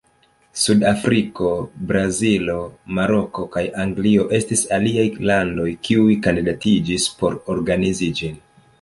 [0.59, 1.49] Sud-Afriko,
[1.91, 2.55] Brazilo,
[3.01, 8.47] Maroko, kaj Anglio estis aliaj landoj kiuj kandidatiĝis por organizi ĝin.